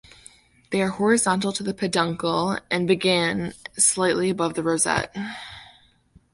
They 0.71 0.81
are 0.81 0.89
horizontal 0.89 1.53
to 1.53 1.61
the 1.61 1.75
peduncle 1.75 2.57
and 2.71 2.87
begin 2.87 3.53
slightly 3.77 4.31
above 4.31 4.55
the 4.55 4.63
rosette. 4.63 5.15